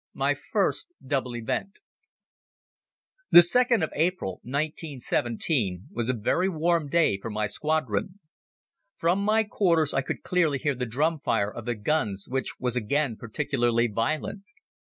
My 0.15 0.33
First 0.33 0.87
Double 1.05 1.35
Event 1.35 1.77
THE 3.29 3.43
second 3.43 3.83
of 3.83 3.91
April, 3.95 4.39
1917, 4.41 5.89
was 5.91 6.09
a 6.09 6.13
very 6.15 6.49
warm 6.49 6.89
day 6.89 7.19
for 7.19 7.29
my 7.29 7.45
Squadron. 7.45 8.19
From 8.97 9.23
my 9.23 9.43
quarters 9.43 9.93
I 9.93 10.01
could 10.01 10.23
clearly 10.23 10.57
hear 10.57 10.73
the 10.73 10.87
drum 10.87 11.19
fire 11.19 11.53
of 11.53 11.67
the 11.67 11.75
guns 11.75 12.25
which 12.27 12.59
was 12.59 12.75
again 12.75 13.15
particularly 13.15 13.85
violent. 13.85 14.41